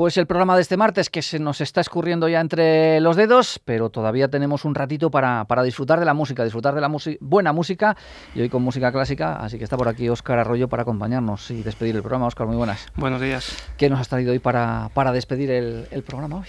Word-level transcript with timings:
Pues 0.00 0.16
el 0.16 0.26
programa 0.26 0.56
de 0.56 0.62
este 0.62 0.78
martes 0.78 1.10
que 1.10 1.20
se 1.20 1.38
nos 1.38 1.60
está 1.60 1.82
escurriendo 1.82 2.26
ya 2.26 2.40
entre 2.40 3.00
los 3.00 3.16
dedos, 3.16 3.60
pero 3.62 3.90
todavía 3.90 4.28
tenemos 4.28 4.64
un 4.64 4.74
ratito 4.74 5.10
para, 5.10 5.44
para 5.44 5.62
disfrutar 5.62 6.00
de 6.00 6.06
la 6.06 6.14
música, 6.14 6.42
disfrutar 6.42 6.74
de 6.74 6.80
la 6.80 6.90
buena 7.20 7.52
música 7.52 7.94
y 8.34 8.40
hoy 8.40 8.48
con 8.48 8.62
música 8.62 8.90
clásica, 8.92 9.34
así 9.34 9.58
que 9.58 9.64
está 9.64 9.76
por 9.76 9.88
aquí 9.88 10.08
Óscar 10.08 10.38
Arroyo 10.38 10.68
para 10.68 10.84
acompañarnos 10.84 11.50
y 11.50 11.62
despedir 11.62 11.96
el 11.96 12.00
programa. 12.00 12.28
Óscar, 12.28 12.46
muy 12.46 12.56
buenas. 12.56 12.86
Buenos 12.96 13.20
días. 13.20 13.54
¿Qué 13.76 13.90
nos 13.90 14.00
has 14.00 14.08
traído 14.08 14.32
hoy 14.32 14.38
para, 14.38 14.88
para 14.94 15.12
despedir 15.12 15.50
el, 15.50 15.86
el 15.90 16.02
programa 16.02 16.36
hoy? 16.36 16.48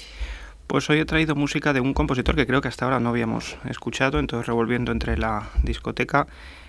Pues 0.72 0.90
hoy 0.90 1.00
he 1.00 1.06
traído 1.06 1.36
música 1.36 1.74
de 1.74 1.82
un 1.82 1.94
compositor 1.94 2.34
que 2.34 2.48
creo 2.48 2.62
que 2.62 2.70
hasta 2.70 2.86
ahora 2.86 3.02
no 3.02 3.10
habíamos 3.10 3.58
escuchado, 3.70 4.20
entonces 4.20 4.48
revolviendo 4.48 4.94
entre 4.94 5.18
la 5.18 5.50
discoteca 5.64 6.28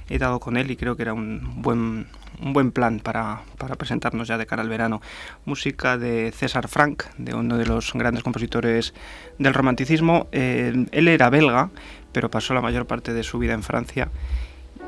he 0.08 0.18
dado 0.18 0.40
con 0.40 0.56
él 0.56 0.72
y 0.72 0.76
creo 0.76 0.96
que 0.96 1.02
era 1.02 1.12
un 1.12 1.62
buen, 1.62 2.08
un 2.40 2.52
buen 2.52 2.72
plan 2.72 2.98
para, 2.98 3.42
para, 3.58 3.76
presentarnos 3.76 4.26
ya 4.26 4.38
de 4.38 4.46
cara 4.46 4.62
al 4.62 4.68
verano. 4.68 5.00
Música 5.44 5.98
de 5.98 6.32
César 6.32 6.66
Frank, 6.66 7.04
de 7.16 7.32
uno 7.32 7.56
de 7.56 7.64
los 7.64 7.92
grandes 7.92 8.24
compositores 8.24 8.92
del 9.38 9.54
romanticismo. 9.54 10.26
Eh, 10.32 10.86
él 10.90 11.06
era 11.06 11.30
belga, 11.30 11.70
pero 12.10 12.28
pasó 12.28 12.54
la 12.54 12.60
mayor 12.60 12.88
parte 12.88 13.12
de 13.12 13.22
su 13.22 13.38
vida 13.38 13.52
en 13.52 13.62
Francia 13.62 14.10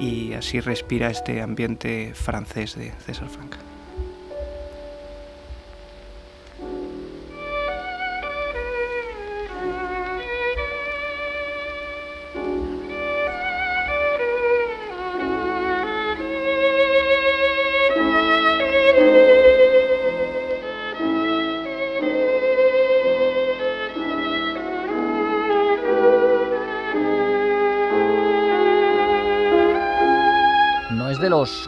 y 0.00 0.32
así 0.32 0.58
respira 0.58 1.08
este 1.08 1.40
ambiente 1.40 2.14
francés 2.16 2.74
de 2.74 2.90
César 3.06 3.28
Frank. 3.28 3.54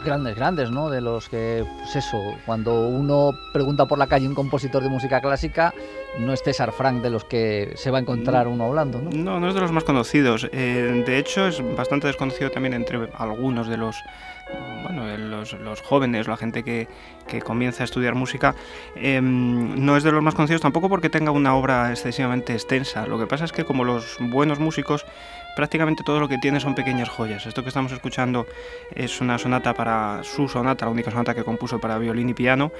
Grandes, 0.03 0.35
grandes, 0.35 0.71
¿no? 0.71 0.89
De 0.89 1.01
los 1.01 1.29
que, 1.29 1.65
pues 1.77 1.95
eso, 1.95 2.17
cuando 2.45 2.87
uno 2.87 3.31
pregunta 3.53 3.85
por 3.85 3.97
la 3.97 4.07
calle 4.07 4.27
un 4.27 4.35
compositor 4.35 4.83
de 4.83 4.89
música 4.89 5.21
clásica, 5.21 5.73
no 6.19 6.33
es 6.33 6.41
César 6.43 6.71
Frank 6.71 7.01
de 7.01 7.09
los 7.09 7.23
que 7.23 7.73
se 7.75 7.91
va 7.91 7.97
a 7.97 8.01
encontrar 8.01 8.47
uno 8.47 8.65
hablando, 8.65 9.01
¿no? 9.01 9.09
No, 9.11 9.39
no 9.39 9.49
es 9.49 9.53
de 9.53 9.61
los 9.61 9.71
más 9.71 9.83
conocidos. 9.83 10.49
Eh, 10.51 11.03
de 11.05 11.17
hecho, 11.17 11.47
es 11.47 11.61
bastante 11.75 12.07
desconocido 12.07 12.51
también 12.51 12.73
entre 12.73 13.09
algunos 13.17 13.67
de 13.67 13.77
los 13.77 13.97
bueno, 14.83 15.17
los, 15.17 15.53
los, 15.53 15.81
jóvenes, 15.81 16.27
la 16.27 16.37
gente 16.37 16.63
que, 16.63 16.87
que, 17.27 17.41
comienza 17.41 17.83
a 17.83 17.85
estudiar 17.85 18.15
música, 18.15 18.55
em, 18.95 19.83
no 19.83 19.97
es 19.97 20.03
de 20.03 20.11
los 20.11 20.23
más 20.23 20.35
conocidos 20.35 20.61
tampoco 20.61 20.87
porque 20.87 21.09
tenga 21.09 21.31
una 21.31 21.55
obra 21.55 21.91
excesivamente 21.91 22.53
extensa. 22.53 23.05
Lo 23.07 23.19
que 23.19 23.27
pasa 23.27 23.45
es 23.45 23.51
que 23.51 23.65
como 23.65 23.83
los 23.83 24.17
buenos 24.19 24.59
músicos 24.59 25.05
prácticamente 25.57 26.03
todo 26.03 26.19
lo 26.19 26.27
que 26.27 26.37
tiene 26.37 26.59
son 26.59 26.75
pequeñas 26.75 27.09
joyas. 27.09 27.47
Esto 27.47 27.63
que 27.63 27.69
estamos 27.69 27.91
escuchando 27.91 28.45
es 28.93 29.21
una 29.21 29.39
sonata 29.39 29.73
para 29.73 30.21
su 30.23 30.47
sonata, 30.47 30.85
la 30.85 30.91
única 30.91 31.09
sonata 31.09 31.33
que 31.33 31.43
compuso 31.43 31.79
para 31.79 31.97
violín 31.97 32.29
y 32.29 32.35
piano, 32.35 32.71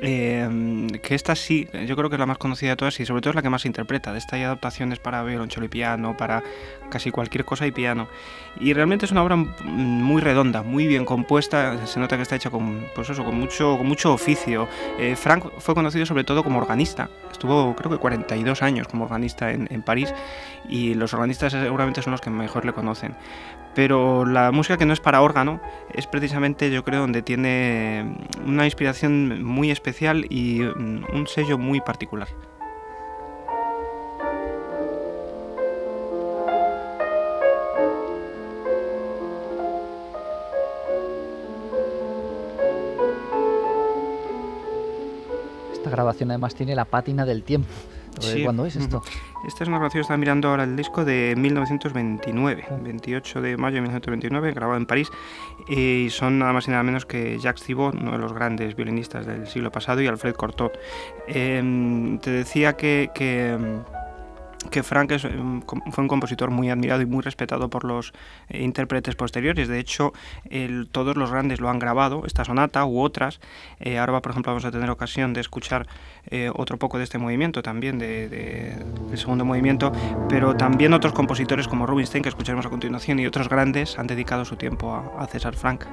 eh, 0.00 0.88
que 1.02 1.14
esta 1.14 1.36
sí, 1.36 1.68
yo 1.86 1.96
creo 1.96 2.08
que 2.08 2.16
es 2.16 2.20
la 2.20 2.24
más 2.24 2.38
conocida 2.38 2.70
de 2.70 2.76
todas 2.76 2.98
y 2.98 3.04
sobre 3.04 3.20
todo 3.20 3.32
es 3.32 3.34
la 3.36 3.42
que 3.42 3.50
más 3.50 3.60
se 3.60 3.68
interpreta. 3.68 4.10
De 4.10 4.18
esta 4.18 4.36
hay 4.36 4.42
adaptaciones 4.44 5.00
para 5.00 5.22
violonchelo 5.22 5.66
y 5.66 5.68
piano, 5.68 6.16
para 6.16 6.42
casi 6.88 7.10
cualquier 7.10 7.44
cosa 7.44 7.66
y 7.66 7.72
piano. 7.72 8.08
Y 8.58 8.72
realmente 8.72 9.04
es 9.04 9.12
una 9.12 9.22
obra 9.22 9.36
muy 9.36 10.22
redonda, 10.22 10.62
muy 10.62 10.86
bien 10.86 11.04
compuesta, 11.04 11.86
se 11.86 12.00
nota 12.00 12.16
que 12.16 12.22
está 12.22 12.36
hecha 12.36 12.48
con, 12.48 12.86
pues 12.94 13.10
eso, 13.10 13.22
con, 13.22 13.34
mucho, 13.34 13.76
con 13.76 13.86
mucho 13.86 14.14
oficio. 14.14 14.66
Eh, 14.98 15.14
Frank 15.14 15.44
fue 15.58 15.74
conocido 15.74 16.06
sobre 16.06 16.24
todo 16.24 16.42
como 16.42 16.58
organista, 16.58 17.10
estuvo 17.30 17.76
creo 17.76 17.90
que 17.90 17.98
42 17.98 18.62
años 18.62 18.88
como 18.88 19.04
organista 19.04 19.50
en, 19.50 19.68
en 19.70 19.82
París 19.82 20.14
y 20.68 20.94
los 20.94 21.12
organistas 21.12 21.52
seguramente 21.52 22.00
son 22.00 22.13
los 22.14 22.20
que 22.20 22.30
mejor 22.30 22.64
le 22.64 22.72
conocen. 22.72 23.14
Pero 23.74 24.24
la 24.24 24.52
música 24.52 24.78
que 24.78 24.86
no 24.86 24.92
es 24.92 25.00
para 25.00 25.20
órgano 25.20 25.60
es 25.92 26.06
precisamente 26.06 26.70
yo 26.70 26.84
creo 26.84 27.00
donde 27.00 27.22
tiene 27.22 28.16
una 28.46 28.64
inspiración 28.64 29.42
muy 29.42 29.70
especial 29.70 30.26
y 30.30 30.60
un 30.60 31.26
sello 31.26 31.58
muy 31.58 31.80
particular. 31.80 32.28
Esta 45.72 45.90
grabación 45.90 46.30
además 46.30 46.54
tiene 46.54 46.76
la 46.76 46.84
pátina 46.84 47.26
del 47.26 47.42
tiempo. 47.42 47.68
¿Cuándo 48.42 48.66
es 48.66 48.76
esto? 48.76 49.02
Esta 49.46 49.64
es 49.64 49.68
una 49.68 49.78
grabación, 49.78 50.02
están 50.02 50.20
mirando 50.20 50.48
ahora 50.48 50.64
el 50.64 50.76
disco 50.76 51.04
de 51.04 51.34
1929, 51.36 52.66
28 52.82 53.42
de 53.42 53.56
mayo 53.56 53.76
de 53.76 53.82
1929, 53.82 54.52
grabado 54.52 54.78
en 54.78 54.86
París, 54.86 55.10
y 55.68 56.08
son 56.10 56.38
nada 56.38 56.52
más 56.52 56.66
y 56.66 56.70
nada 56.70 56.82
menos 56.82 57.04
que 57.04 57.38
Jacques 57.38 57.64
Thibault, 57.64 57.94
uno 58.00 58.12
de 58.12 58.18
los 58.18 58.32
grandes 58.32 58.74
violinistas 58.74 59.26
del 59.26 59.46
siglo 59.46 59.70
pasado, 59.70 60.00
y 60.00 60.06
Alfred 60.06 60.34
Cortot. 60.34 60.78
Em, 61.26 62.18
te 62.18 62.30
decía 62.30 62.74
que, 62.74 63.10
que 63.14 63.58
que 64.70 64.82
Frank 64.82 65.12
em, 65.12 65.62
fue 65.62 66.02
un 66.02 66.08
compositor 66.08 66.50
muy 66.50 66.70
admirado 66.70 67.02
y 67.02 67.06
muy 67.06 67.22
respetado 67.22 67.70
por 67.70 67.84
los 67.84 68.12
eh, 68.48 68.62
intérpretes 68.62 69.14
posteriores. 69.16 69.68
De 69.68 69.78
hecho, 69.78 70.12
todos 70.92 71.16
los 71.16 71.30
grandes 71.30 71.60
lo 71.60 71.68
han 71.68 71.78
grabado, 71.78 72.24
esta 72.26 72.44
sonata 72.44 72.84
u 72.84 73.00
otras. 73.00 73.40
Eh, 73.80 73.98
ahora, 73.98 74.20
por 74.20 74.32
ejemplo, 74.32 74.52
vamos 74.52 74.64
a 74.64 74.70
tener 74.70 74.90
ocasión 74.90 75.32
de 75.32 75.40
escuchar 75.40 75.86
eh, 76.26 76.50
otro 76.54 76.78
poco 76.78 76.98
de 76.98 77.04
este 77.04 77.18
movimiento, 77.18 77.62
también 77.62 77.98
de, 77.98 78.28
del 78.28 79.18
segundo 79.18 79.44
movimiento, 79.44 79.92
pero 80.28 80.54
también 80.56 80.92
otros 80.92 81.12
compositores 81.12 81.68
como 81.68 81.86
Rubinstein, 81.86 82.22
que 82.22 82.28
escucharemos 82.28 82.66
a 82.66 82.70
continuación, 82.70 83.18
y 83.18 83.26
otros 83.26 83.48
grandes 83.48 83.98
han 83.98 84.06
dedicado 84.06 84.44
su 84.44 84.56
tiempo 84.56 84.92
a, 84.92 85.22
a 85.22 85.26
César 85.26 85.54
Frank. 85.54 85.84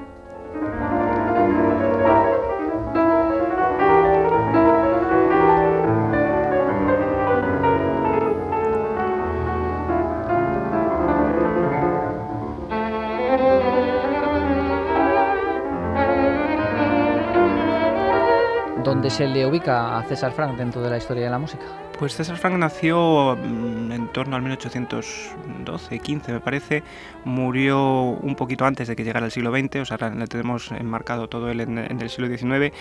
Se 19.10 19.28
le 19.28 19.46
ubica 19.46 19.98
a 19.98 20.04
César 20.04 20.32
Frank 20.32 20.58
dentro 20.58 20.82
de 20.82 20.90
la 20.90 20.98
historia 20.98 21.26
de 21.26 21.32
la 21.32 21.40
música? 21.40 21.91
Pues 22.02 22.16
César 22.16 22.38
Frank 22.38 22.56
nació 22.56 23.38
mm, 23.38 23.92
en 23.92 24.08
torno 24.08 24.36
al 24.36 24.42
1812, 24.42 26.00
15 26.00 26.34
me 26.34 26.40
parece, 26.40 26.82
murió 27.26 28.02
un 28.02 28.34
poquito 28.36 28.66
antes 28.66 28.88
de 28.88 28.96
que 28.96 29.04
llegara 29.04 29.28
el 29.28 29.32
siglo 29.32 29.52
XX, 29.52 29.76
o 29.82 29.86
sea, 29.86 30.10
le 30.10 30.26
tenemos 30.26 30.72
enmarcado 30.72 31.30
todo 31.30 31.52
él 31.52 31.60
en, 31.60 31.78
el 31.78 32.10
siglo 32.10 32.28
XIX, 32.28 32.76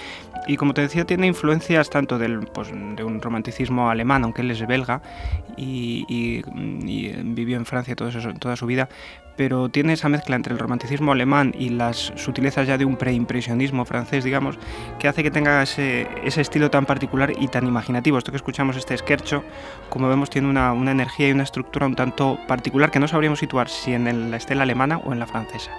y 0.46 0.56
como 0.56 0.72
te 0.72 0.80
decía, 0.80 1.04
tiene 1.04 1.26
influencias 1.26 1.90
tanto 1.90 2.18
del, 2.18 2.46
pues, 2.46 2.70
de 2.70 3.04
un 3.04 3.20
romanticismo 3.20 3.90
alemán, 3.90 4.24
aunque 4.24 4.40
él 4.40 4.52
es 4.52 4.66
belga, 4.66 5.02
y, 5.54 6.42
vivió 7.22 7.58
en 7.58 7.66
Francia 7.66 7.94
toda 7.94 8.56
su 8.56 8.64
vida, 8.64 8.88
pero 9.40 9.70
tiene 9.70 9.94
esa 9.94 10.10
mezcla 10.10 10.36
entre 10.36 10.52
el 10.52 10.58
romanticismo 10.58 11.12
alemán 11.12 11.54
y 11.58 11.70
las 11.70 12.12
sutilezas 12.16 12.66
ya 12.66 12.76
de 12.76 12.84
un 12.84 12.96
preimpresionismo 12.96 13.86
francés, 13.86 14.22
digamos, 14.22 14.58
que 14.98 15.08
hace 15.08 15.22
que 15.22 15.30
tenga 15.30 15.62
ese, 15.62 16.06
estilo 16.26 16.70
tan 16.70 16.84
particular 16.84 17.32
y 17.40 17.48
tan 17.48 17.66
imaginativo. 17.66 18.18
Esto 18.18 18.32
que 18.32 18.36
escuchamos, 18.36 18.76
este 18.76 18.92
esquercho, 19.10 19.42
como 19.88 20.08
vemos, 20.08 20.30
tiene 20.30 20.48
una, 20.48 20.72
una 20.72 20.92
energía 20.92 21.28
y 21.28 21.32
una 21.32 21.42
estructura 21.42 21.86
un 21.86 21.96
tanto 21.96 22.38
particular 22.46 22.92
que 22.92 23.00
no 23.00 23.08
sabríamos 23.08 23.40
situar 23.40 23.68
si 23.68 23.92
en 23.92 24.30
la 24.30 24.36
estela 24.36 24.62
alemana 24.62 24.98
o 24.98 25.12
en 25.12 25.18
la 25.18 25.26
francesa. 25.26 25.72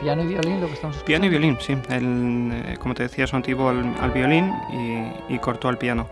Piano 0.00 0.22
y 0.22 0.26
violín 0.26 0.60
lo 0.60 0.66
que 0.66 0.74
estamos 0.74 0.96
escuchando. 0.96 1.04
Piano 1.04 1.26
y 1.26 1.28
violín, 1.28 1.58
sí. 1.60 1.76
El, 1.90 2.50
eh, 2.52 2.76
como 2.78 2.94
te 2.94 3.02
decía, 3.04 3.26
son 3.26 3.42
tipo 3.42 3.68
al, 3.68 3.94
al 4.00 4.10
violín 4.10 4.52
y, 5.28 5.34
y 5.34 5.38
cortó 5.38 5.68
al 5.68 5.78
piano. 5.78 6.08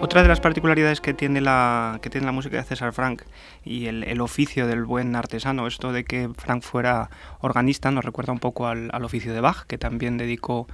Otra 0.00 0.22
de 0.22 0.28
las 0.28 0.38
particularidades 0.38 1.00
que 1.00 1.12
tiene 1.12 1.40
la, 1.40 1.98
que 2.00 2.08
tiene 2.08 2.24
la 2.24 2.32
música 2.32 2.56
de 2.56 2.62
César 2.62 2.92
Frank 2.92 3.22
y 3.64 3.86
el, 3.86 4.20
oficio 4.20 4.68
del 4.68 4.84
buen 4.84 5.16
artesano, 5.16 5.66
esto 5.66 5.92
de 5.92 6.04
que 6.04 6.30
Frank 6.36 6.62
fuera 6.62 7.10
organista, 7.40 7.90
nos 7.90 8.04
recuerda 8.04 8.32
un 8.32 8.38
poco 8.38 8.68
al, 8.68 8.90
al 8.92 9.04
oficio 9.04 9.34
de 9.34 9.40
Bach, 9.40 9.66
que 9.66 9.76
también 9.76 10.16
dedicó 10.16 10.68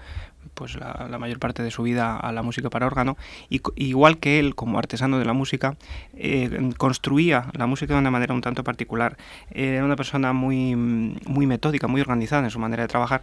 pues 0.55 0.77
la, 0.77 1.09
mayor 1.19 1.39
parte 1.39 1.63
de 1.63 1.71
su 1.71 1.83
vida 1.83 2.17
a 2.17 2.33
la 2.33 2.43
música 2.43 2.71
para 2.71 2.87
órgano, 2.87 3.17
y 3.49 3.61
igual 3.77 4.19
que 4.19 4.39
él, 4.39 4.55
como 4.55 4.79
artesano 4.79 5.19
de 5.19 5.25
la 5.25 5.33
música, 5.33 5.77
eh, 6.17 6.71
construía 6.77 7.47
la 7.55 7.67
música 7.67 7.95
de 7.95 8.01
una 8.01 8.11
manera 8.11 8.35
un 8.35 8.41
tanto 8.41 8.65
particular. 8.65 9.17
Era 9.51 9.85
una 9.85 9.97
persona 9.97 10.33
muy, 10.33 10.77
muy 10.77 11.47
metódica, 11.47 11.87
muy 11.87 12.01
organizada 12.01 12.45
en 12.45 12.51
su 12.51 12.59
manera 12.59 12.83
de 12.83 12.89
trabajar, 12.89 13.23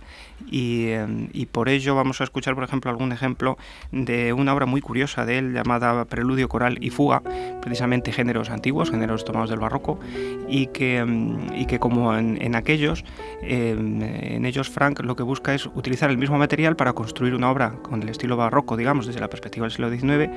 y, 0.49 0.85
eh, 0.87 1.29
y, 1.33 1.45
por 1.45 1.69
ello 1.69 1.95
vamos 1.95 2.21
a 2.21 2.23
escuchar, 2.23 2.55
por 2.55 2.63
ejemplo, 2.63 2.89
algún 2.89 3.11
ejemplo 3.11 3.57
de 3.91 4.33
una 4.33 4.53
obra 4.53 4.65
muy 4.65 4.81
curiosa 4.81 5.25
de 5.25 5.37
él 5.37 5.53
llamada 5.53 6.05
Preludio 6.05 6.49
Coral 6.49 6.77
y 6.81 6.89
Fuga, 6.89 7.21
precisamente 7.61 8.11
géneros 8.11 8.49
antiguos, 8.49 8.89
géneros 8.89 9.25
tomados 9.25 9.49
del 9.49 9.59
barroco, 9.59 9.99
y 10.47 10.67
que, 10.67 11.05
y 11.55 11.65
que 11.65 11.79
como 11.79 12.15
en, 12.15 12.55
aquellos, 12.55 13.03
eh, 13.41 13.75
en 13.77 14.45
ellos 14.45 14.69
Frank 14.69 14.99
lo 15.01 15.15
que 15.15 15.23
busca 15.23 15.53
es 15.53 15.65
utilizar 15.67 16.09
el 16.09 16.17
mismo 16.17 16.37
material 16.37 16.75
para 16.75 16.93
construir 16.93 17.10
construir 17.11 17.35
una 17.35 17.51
obra 17.51 17.73
con 17.81 18.01
el 18.01 18.07
estilo 18.07 18.37
barroco, 18.37 18.77
digamos, 18.77 19.05
desde 19.05 19.19
la 19.19 19.29
perspectiva 19.29 19.65
del 19.65 19.71
siglo 19.73 19.89
XIX, 19.89 20.31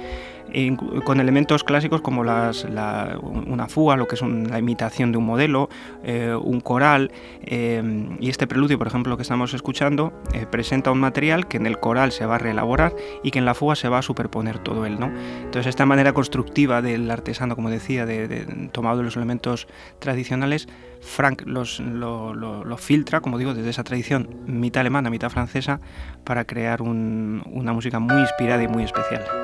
con 1.05 1.21
elementos 1.21 1.63
clásicos 1.63 2.01
como 2.01 2.23
una 2.23 3.69
fuga, 3.69 3.97
lo 3.97 4.09
que 4.09 4.17
es 4.17 4.23
la 4.23 4.59
imitación 4.59 5.13
de 5.13 5.19
un 5.19 5.25
modelo, 5.25 5.69
eh, 6.03 6.35
un 6.35 6.61
coral, 6.61 7.13
eh, 7.43 7.81
y 8.19 8.29
este 8.29 8.49
preludio, 8.49 8.77
por 8.77 8.89
ejemplo, 8.89 9.17
que 9.17 9.23
estamos 9.23 9.55
escuchando, 9.55 10.13
eh, 10.33 10.47
presenta 10.51 10.91
un 10.91 10.99
material 10.99 11.47
que 11.47 11.59
en 11.59 11.67
el 11.67 11.79
coral 11.79 12.11
se 12.11 12.27
va 12.27 12.35
a 12.35 12.39
reelaborar 12.39 12.93
y 13.23 13.31
que 13.31 13.39
en 13.39 13.45
la 13.45 13.55
fuga 13.55 13.77
se 13.77 13.89
va 13.89 13.99
a 13.99 14.03
superponer 14.03 14.59
todo 14.59 14.85
él. 14.85 14.99
¿no? 14.99 15.13
Entonces, 15.45 15.67
esta 15.67 15.87
manera 15.87 16.13
constructiva 16.13 16.83
del 16.83 17.09
artesano, 17.09 17.55
como 17.55 17.71
decía, 17.71 18.05
de, 18.05 18.69
tomado 18.73 18.99
de 18.99 19.05
los 19.05 19.17
elementos 19.17 19.69
tradicionales, 20.01 20.67
Frank 21.05 21.43
los, 21.45 21.81
lo, 21.81 22.77
filtra, 22.79 23.21
como 23.21 23.39
digo, 23.39 23.55
desde 23.55 23.71
esa 23.71 23.85
tradición 23.85 24.29
mitad 24.47 24.81
alemana, 24.81 25.11
mitad 25.11 25.31
francesa, 25.31 25.81
para 26.25 26.45
crear 26.45 26.64
una 26.83 27.73
música 27.73 27.99
muy 27.99 28.21
inspirada 28.21 28.63
y 28.63 28.69
muy 28.69 28.85
especial. 28.85 29.44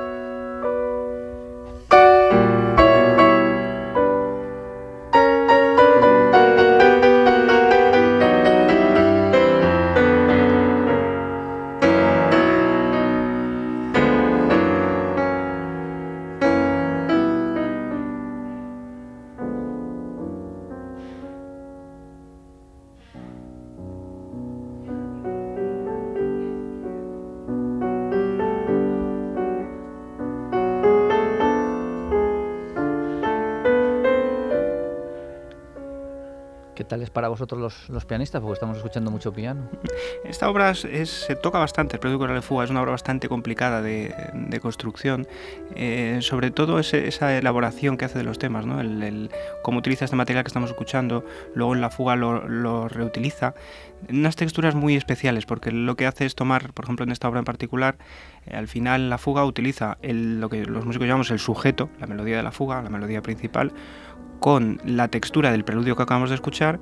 Para 37.11 37.27
vosotros 37.27 37.87
los, 37.89 38.05
pianistas? 38.05 38.41
Porque 38.41 38.53
estamos 38.53 38.77
escuchando 38.77 39.11
mucho 39.11 39.31
piano. 39.33 39.69
Esta 40.25 40.49
obra 40.49 40.73
se 40.75 41.35
toca 41.35 41.59
bastante, 41.59 41.95
el 41.95 41.99
Preludio 41.99 42.27
de 42.33 42.41
Fuga 42.41 42.63
es 42.63 42.69
una 42.69 42.81
obra 42.81 42.91
bastante 42.91 43.27
complicada 43.29 43.81
de, 43.81 44.13
construcción, 44.61 45.27
eh, 45.75 46.19
sobre 46.21 46.51
todo 46.51 46.79
esa 46.79 47.37
elaboración 47.37 47.97
que 47.97 48.05
hace 48.05 48.17
de 48.19 48.23
los 48.23 48.37
temas, 48.37 48.65
¿no? 48.65 48.79
el, 48.81 49.29
cómo 49.63 49.79
utiliza 49.79 50.05
este 50.05 50.15
material 50.15 50.43
que 50.43 50.49
estamos 50.49 50.69
escuchando, 50.69 51.25
luego 51.55 51.73
en 51.73 51.81
la 51.81 51.89
fuga 51.89 52.15
lo, 52.15 52.87
reutiliza, 52.87 53.53
unas 54.09 54.35
texturas 54.35 54.75
muy 54.75 54.95
especiales, 54.95 55.45
porque 55.45 55.71
lo 55.71 55.95
que 55.95 56.05
hace 56.05 56.25
es 56.25 56.35
tomar, 56.35 56.73
por 56.73 56.85
ejemplo 56.85 57.03
en 57.03 57.11
esta 57.11 57.27
obra 57.27 57.39
en 57.39 57.45
particular, 57.45 57.97
eh, 58.45 58.55
al 58.55 58.67
final 58.67 59.09
la 59.09 59.17
fuga 59.17 59.45
utiliza 59.45 59.97
lo 60.01 60.49
que 60.49 60.65
los 60.65 60.85
músicos 60.85 61.07
llamamos 61.07 61.31
el 61.31 61.39
sujeto, 61.39 61.89
la 61.99 62.07
melodía 62.07 62.37
de 62.37 62.43
la 62.43 62.51
fuga, 62.51 62.81
la 62.81 62.89
melodía 62.89 63.21
principal, 63.21 63.71
con 64.41 64.81
la 64.83 65.07
textura 65.07 65.51
del 65.51 65.63
preludio 65.63 65.95
que 65.95 66.01
acabamos 66.01 66.29
de 66.29 66.35
escuchar 66.35 66.79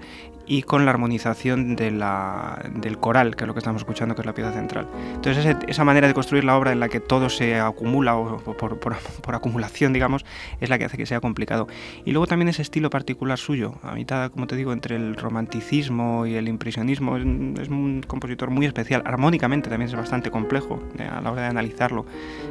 y 0.47 0.63
con 0.63 0.85
la 0.85 0.91
armonización 0.91 1.75
de 1.75 1.91
del 1.91 2.97
coral, 2.97 3.35
que 3.35 3.43
es 3.43 3.47
lo 3.47 3.53
que 3.53 3.59
estamos 3.59 3.81
escuchando, 3.81 4.15
que 4.15 4.21
es 4.21 4.25
la 4.25 4.33
pieza 4.33 4.51
central. 4.51 4.87
Entonces 5.13 5.57
esa 5.67 5.83
manera 5.83 6.07
de 6.07 6.13
construir 6.13 6.45
la 6.45 6.57
obra 6.57 6.71
en 6.71 6.79
la 6.79 6.87
que 6.89 7.01
todo 7.01 7.29
se 7.29 7.59
acumula 7.59 8.15
o 8.15 8.37
por, 8.57 9.35
acumulación, 9.35 9.93
digamos, 9.93 10.25
es 10.59 10.69
la 10.69 10.79
que 10.79 10.85
hace 10.85 10.97
que 10.97 11.05
sea 11.05 11.19
complicado. 11.19 11.67
Y 12.05 12.11
luego 12.11 12.25
también 12.25 12.47
ese 12.47 12.61
estilo 12.61 12.89
particular 12.89 13.37
suyo, 13.37 13.75
a 13.83 13.93
mitad, 13.93 14.31
como 14.31 14.47
te 14.47 14.55
digo, 14.55 14.71
entre 14.71 14.95
el 14.95 15.15
romanticismo 15.15 16.25
y 16.25 16.35
el 16.35 16.47
impresionismo, 16.47 17.17
es, 17.17 17.23
es 17.61 17.67
un 17.67 18.01
compositor 18.07 18.49
muy 18.49 18.65
especial. 18.65 19.03
Armónicamente 19.05 19.69
también 19.69 19.89
es 19.89 19.95
bastante 19.95 20.31
complejo 20.31 20.81
eh, 20.97 21.03
a 21.03 21.21
la 21.21 21.31
hora 21.31 21.41
de 21.41 21.47
analizarlo. 21.49 22.05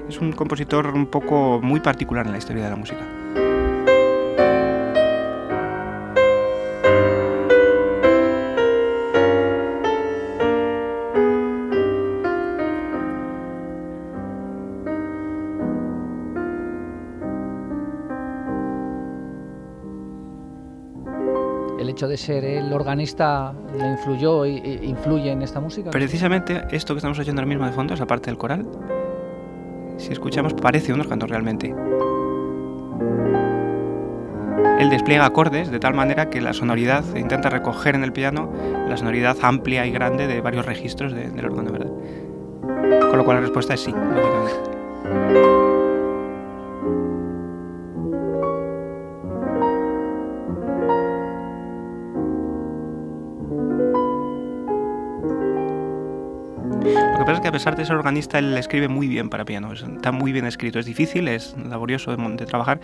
Es 0.06 0.18
un 0.18 0.32
compositor 0.32 0.86
un 0.88 1.06
poco 1.06 1.60
muy 1.62 1.80
particular 1.80 2.26
en 2.26 2.32
la 2.32 2.38
historia 2.38 2.62
de 2.62 2.70
la 2.70 2.76
música. 2.76 3.17
Hecho 21.98 22.06
de 22.06 22.16
ser 22.16 22.44
el 22.44 22.72
organista 22.72 23.52
le 23.76 23.88
influyó 23.88 24.44
e 24.44 24.78
influye 24.84 25.32
en 25.32 25.42
esta 25.42 25.58
música? 25.58 25.90
Precisamente 25.90 26.62
esto 26.70 26.94
que 26.94 26.98
estamos 26.98 27.18
oyendo 27.18 27.40
ahora 27.40 27.48
mismo 27.48 27.66
de 27.66 27.72
fondo, 27.72 27.94
esa 27.94 28.06
parte 28.06 28.30
del 28.30 28.38
coral, 28.38 28.64
si 29.96 30.12
escuchamos 30.12 30.54
parece 30.54 30.92
unos 30.92 31.08
cantos 31.08 31.28
realmente. 31.28 31.74
Él 34.78 34.90
despliega 34.90 35.26
acordes 35.26 35.72
de 35.72 35.80
tal 35.80 35.94
manera 35.94 36.30
que 36.30 36.40
la 36.40 36.52
sonoridad 36.52 37.02
intenta 37.16 37.50
recoger 37.50 37.96
en 37.96 38.04
el 38.04 38.12
piano 38.12 38.48
la 38.88 38.96
sonoridad 38.96 39.36
amplia 39.42 39.84
y 39.84 39.90
grande 39.90 40.28
de 40.28 40.40
varios 40.40 40.66
registros 40.66 41.12
del 41.12 41.44
órgano, 41.44 41.72
¿verdad? 41.72 41.90
Con 43.08 43.18
lo 43.18 43.24
cual 43.24 43.38
la 43.38 43.40
respuesta 43.40 43.74
es 43.74 43.80
sí, 43.80 43.90
lógicamente. 43.90 45.57
Que 57.36 57.48
a 57.48 57.52
pesar 57.52 57.76
de 57.76 57.84
ser 57.84 57.94
organista, 57.94 58.38
él 58.38 58.56
escribe 58.56 58.88
muy 58.88 59.06
bien 59.06 59.28
para 59.28 59.44
piano. 59.44 59.72
Está 59.74 60.12
muy 60.12 60.32
bien 60.32 60.46
escrito. 60.46 60.78
Es 60.78 60.86
difícil, 60.86 61.28
es 61.28 61.54
laborioso 61.58 62.16
de, 62.16 62.46
trabajar, 62.46 62.80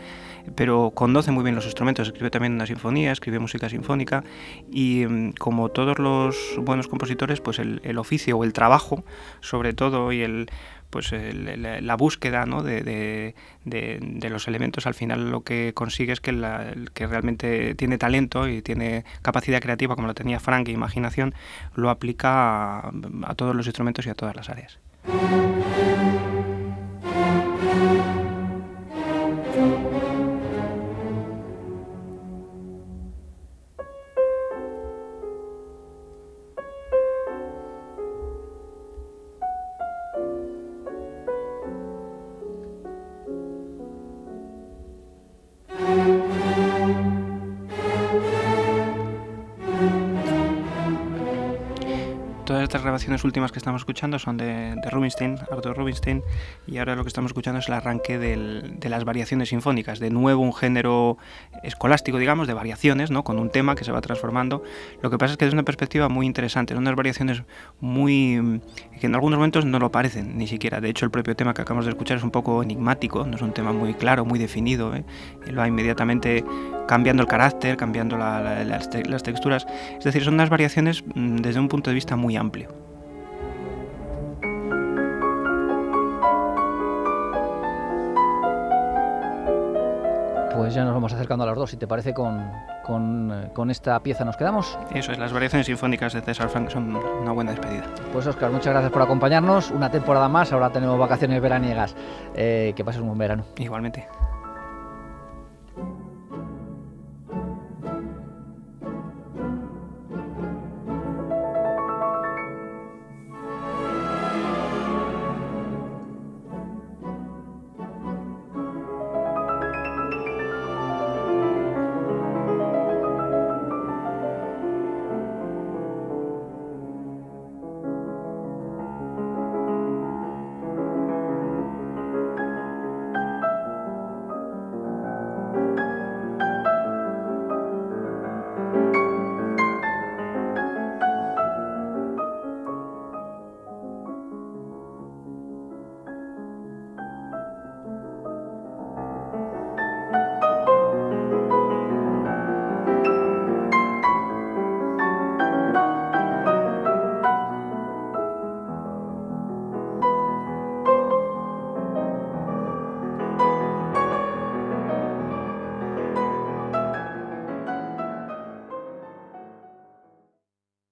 pero 0.54 0.92
conoce 0.94 1.30
muy 1.30 1.42
bien 1.42 1.54
los 1.54 1.64
instrumentos. 1.64 2.08
Escribe 2.08 2.30
también 2.30 2.52
una 2.52 2.66
sinfonía, 2.66 3.10
escribe 3.10 3.38
música 3.38 3.70
sinfónica 3.70 4.22
y 4.70 5.06
mm, 5.08 5.32
como 5.38 5.70
todos 5.70 5.98
los 5.98 6.36
buenos 6.58 6.88
compositores, 6.88 7.40
pues 7.40 7.58
el 7.58 7.98
oficio 7.98 8.36
o 8.36 8.44
el 8.44 8.52
trabajo, 8.52 9.02
sobre 9.40 9.72
todo, 9.72 10.12
y 10.12 10.20
el 10.20 10.50
pues 10.90 11.12
la 11.12 11.96
búsqueda 11.96 12.46
¿no? 12.46 12.62
de, 12.62 13.34
los 13.64 14.48
elementos 14.48 14.86
al 14.86 14.94
final 14.94 15.30
lo 15.30 15.42
que 15.42 15.72
consigue 15.74 16.12
es 16.12 16.20
que, 16.20 16.30
el 16.30 16.90
que 16.92 17.06
realmente 17.06 17.74
tiene 17.74 17.98
talento 17.98 18.48
y 18.48 18.62
tiene 18.62 19.04
capacidad 19.22 19.60
creativa 19.60 19.96
como 19.96 20.06
lo 20.06 20.14
tenía 20.14 20.40
Frank 20.40 20.68
e 20.68 20.72
imaginación 20.72 21.34
lo 21.74 21.90
aplica 21.90 22.78
a 22.78 23.34
todos 23.36 23.54
los 23.54 23.66
instrumentos 23.66 24.06
y 24.06 24.10
a 24.10 24.14
todas 24.14 24.36
las 24.36 24.48
áreas. 24.48 24.78
Grabaciones 52.94 53.24
últimas 53.24 53.50
que 53.50 53.58
estamos 53.58 53.80
escuchando 53.80 54.20
son 54.20 54.36
de, 54.36 54.76
de 54.76 54.90
Rubinstein, 54.90 55.36
Arthur 55.50 55.76
Rubinstein, 55.76 56.22
y 56.64 56.78
ahora 56.78 56.94
lo 56.94 57.02
que 57.02 57.08
estamos 57.08 57.30
escuchando 57.30 57.58
es 57.58 57.66
el 57.66 57.74
arranque 57.74 58.18
de 58.18 58.88
las 58.88 59.04
variaciones 59.04 59.48
sinfónicas, 59.48 59.98
de 59.98 60.10
nuevo 60.10 60.42
un 60.42 60.54
género 60.54 61.18
escolástico, 61.64 62.18
digamos, 62.18 62.46
de 62.46 62.54
variaciones, 62.54 63.10
¿no? 63.10 63.24
con 63.24 63.40
un 63.40 63.50
tema 63.50 63.74
que 63.74 63.82
se 63.82 63.90
va 63.90 64.00
transformando. 64.00 64.62
Lo 65.02 65.10
que 65.10 65.18
pasa 65.18 65.32
es 65.32 65.38
que 65.38 65.46
es 65.46 65.52
una 65.52 65.64
perspectiva 65.64 66.08
muy 66.08 66.24
interesante, 66.24 66.72
son 66.74 66.84
unas 66.84 66.94
variaciones 66.94 67.42
muy 67.80 68.60
que 69.00 69.06
en 69.06 69.14
algunos 69.14 69.38
momentos 69.38 69.64
no 69.64 69.80
lo 69.80 69.90
parecen 69.90 70.38
ni 70.38 70.46
siquiera. 70.46 70.80
De 70.80 70.88
hecho, 70.88 71.04
el 71.04 71.10
propio 71.10 71.34
tema 71.34 71.52
que 71.52 71.62
acabamos 71.62 71.86
de 71.86 71.90
escuchar 71.90 72.18
es 72.18 72.22
un 72.22 72.30
poco 72.30 72.62
enigmático, 72.62 73.26
no 73.26 73.34
es 73.34 73.42
un 73.42 73.52
tema 73.52 73.72
muy 73.72 73.94
claro, 73.94 74.24
muy 74.24 74.38
definido. 74.38 74.94
¿eh? 74.94 75.04
Él 75.46 75.58
va 75.58 75.66
inmediatamente 75.66 76.44
cambiando 76.86 77.22
el 77.22 77.28
carácter, 77.28 77.76
cambiando 77.76 78.16
las 78.16 79.22
texturas. 79.22 79.66
Es 79.98 80.04
decir, 80.04 80.22
son 80.22 80.34
unas 80.34 80.50
variaciones 80.50 81.02
mm, 81.14 81.36
desde 81.36 81.58
un 81.58 81.68
punto 81.68 81.90
de 81.90 81.94
vista 81.94 82.16
muy 82.16 82.36
amplio. 82.36 82.83
Pues 90.64 90.72
ya 90.72 90.82
nos 90.82 90.94
vamos 90.94 91.12
acercando 91.12 91.44
a 91.44 91.46
las 91.48 91.56
dos, 91.56 91.68
si 91.68 91.76
te 91.76 91.86
parece, 91.86 92.14
con, 92.14 92.50
con, 92.82 93.30
eh, 93.30 93.50
con, 93.52 93.70
esta 93.70 94.00
pieza 94.00 94.24
nos 94.24 94.38
quedamos. 94.38 94.78
Eso 94.94 95.12
es, 95.12 95.18
las 95.18 95.30
variaciones 95.30 95.66
sinfónicas 95.66 96.14
de 96.14 96.22
César 96.22 96.48
Frank 96.48 96.70
son 96.70 96.96
una 96.96 97.32
buena 97.32 97.50
despedida. 97.50 97.84
Pues 98.14 98.26
Oscar, 98.26 98.50
muchas 98.50 98.72
gracias 98.72 98.90
por 98.90 99.02
acompañarnos. 99.02 99.70
Una 99.70 99.90
temporada 99.90 100.26
más, 100.26 100.54
ahora 100.54 100.70
tenemos 100.70 100.98
vacaciones 100.98 101.42
veraniegas. 101.42 101.94
Eh, 102.34 102.72
que 102.74 102.82
pases 102.82 103.02
un 103.02 103.08
buen 103.08 103.18
verano. 103.18 103.44
Igualmente. 103.58 104.08